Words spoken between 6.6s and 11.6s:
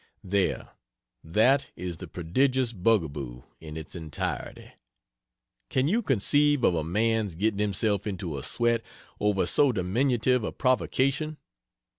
of a man's getting himself into a sweat over so diminutive a provocation?